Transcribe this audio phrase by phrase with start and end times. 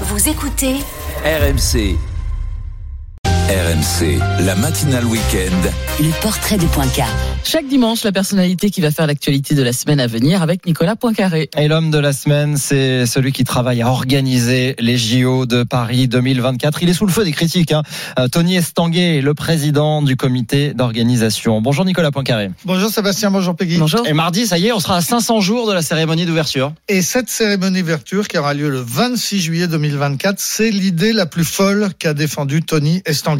[0.00, 0.80] Vous écoutez
[1.24, 2.13] RMC.
[3.46, 5.68] RMC, la matinale week-end.
[6.00, 7.12] le portrait de Poincaré.
[7.44, 10.96] Chaque dimanche, la personnalité qui va faire l'actualité de la semaine à venir avec Nicolas
[10.96, 11.50] Poincaré.
[11.58, 16.08] Et l'homme de la semaine, c'est celui qui travaille à organiser les JO de Paris
[16.08, 16.82] 2024.
[16.82, 17.72] Il est sous le feu des critiques.
[17.72, 17.82] Hein.
[18.18, 21.60] Euh, Tony Estanguet, le président du comité d'organisation.
[21.60, 22.50] Bonjour Nicolas Poincaré.
[22.64, 23.76] Bonjour Sébastien, bonjour Peggy.
[23.76, 24.06] Bonjour.
[24.06, 26.72] Et mardi, ça y est, on sera à 500 jours de la cérémonie d'ouverture.
[26.88, 31.44] Et cette cérémonie d'ouverture qui aura lieu le 26 juillet 2024, c'est l'idée la plus
[31.44, 33.33] folle qu'a défendue Tony Estanguet,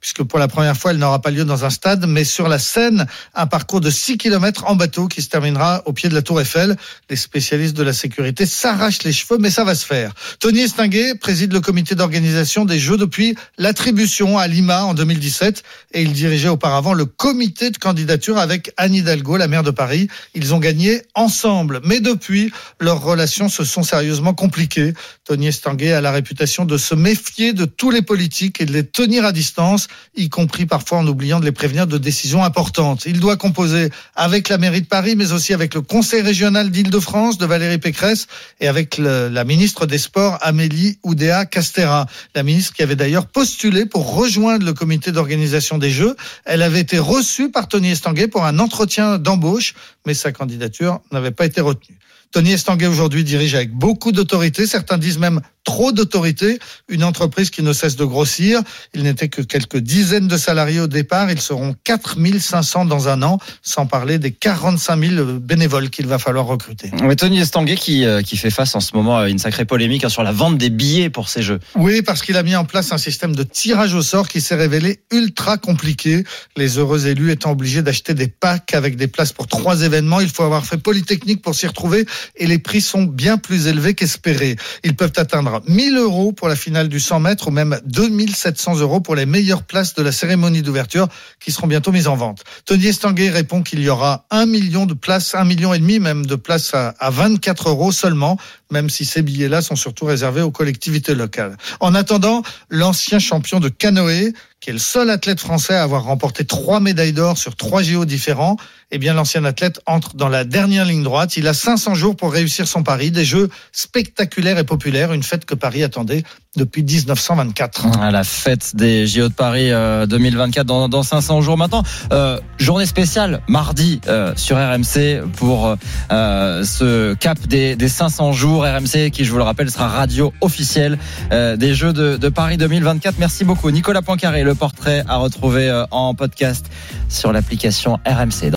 [0.00, 2.58] puisque pour la première fois, elle n'aura pas lieu dans un stade, mais sur la
[2.58, 6.22] Seine, un parcours de 6 km en bateau qui se terminera au pied de la
[6.22, 6.76] Tour Eiffel.
[7.10, 10.12] Les spécialistes de la sécurité s'arrachent les cheveux, mais ça va se faire.
[10.40, 16.02] Tony Estanguet préside le comité d'organisation des Jeux depuis l'attribution à Lima en 2017 et
[16.02, 20.08] il dirigeait auparavant le comité de candidature avec Anne Hidalgo, la maire de Paris.
[20.34, 24.94] Ils ont gagné ensemble, mais depuis, leurs relations se sont sérieusement compliquées.
[25.24, 28.86] Tony Estanguet a la réputation de se méfier de tous les politiques et de les
[28.86, 33.04] tenir à distance, y compris parfois en oubliant de les prévenir de décisions importantes.
[33.06, 37.36] Il doit composer avec la mairie de Paris, mais aussi avec le conseil régional d'Île-de-France
[37.36, 38.26] de Valérie Pécresse
[38.60, 42.06] et avec la ministre des Sports Amélie Oudéa Castera.
[42.34, 46.16] La ministre qui avait d'ailleurs postulé pour rejoindre le comité d'organisation des Jeux.
[46.46, 49.74] Elle avait été reçue par Tony Estanguet pour un entretien d'embauche,
[50.06, 51.98] mais sa candidature n'avait pas été retenue.
[52.32, 57.62] Tony Estanguet aujourd'hui dirige avec beaucoup d'autorité, certains disent même trop d'autorité, une entreprise qui
[57.62, 58.62] ne cesse de grossir.
[58.94, 63.38] Il n'était que quelques dizaines de salariés au départ, ils seront 4500 dans un an,
[63.62, 66.90] sans parler des 45 000 bénévoles qu'il va falloir recruter.
[67.02, 70.04] Mais Tony Estanguet qui, euh, qui fait face en ce moment à une sacrée polémique
[70.04, 71.58] hein, sur la vente des billets pour ces Jeux.
[71.74, 74.54] Oui, parce qu'il a mis en place un système de tirage au sort qui s'est
[74.54, 76.22] révélé ultra compliqué.
[76.56, 80.20] Les heureux élus étant obligés d'acheter des packs avec des places pour trois événements.
[80.20, 83.94] Il faut avoir fait Polytechnique pour s'y retrouver et les prix sont bien plus élevés
[83.94, 84.56] qu'espérés.
[84.84, 89.00] Ils peuvent atteindre 1000 euros pour la finale du 100 mètres ou même 2700 euros
[89.00, 91.08] pour les meilleures places de la cérémonie d'ouverture
[91.40, 92.44] qui seront bientôt mises en vente.
[92.64, 96.26] Tony Estanguet répond qu'il y aura un million de places, un million et demi même
[96.26, 98.38] de places à, à 24 euros seulement,
[98.70, 101.56] même si ces billets-là sont surtout réservés aux collectivités locales.
[101.80, 106.44] En attendant, l'ancien champion de canoë, qui est le seul athlète français à avoir remporté
[106.44, 108.56] trois médailles d'or sur trois JO différents,
[108.90, 111.36] eh bien l'ancien athlète entre dans la dernière ligne droite.
[111.36, 115.44] Il a 500 jours pour réussir son pari, des jeux spectaculaires et populaires, une fête
[115.44, 116.22] que Paris attendait
[116.56, 117.98] depuis 1924.
[118.00, 121.82] À la fête des JO de Paris euh, 2024 dans, dans 500 jours maintenant.
[122.12, 125.76] Euh, journée spéciale mardi euh, sur RMC pour
[126.10, 128.64] euh, ce cap des, des 500 jours.
[128.64, 130.98] RMC qui, je vous le rappelle, sera radio officielle
[131.32, 133.16] euh, des Jeux de, de Paris 2024.
[133.18, 133.70] Merci beaucoup.
[133.70, 136.66] Nicolas Poincaré, le portrait à retrouver euh, en podcast
[137.08, 138.50] sur l'application RMC.